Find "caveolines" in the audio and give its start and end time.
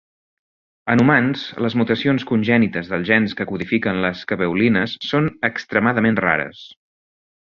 4.33-4.97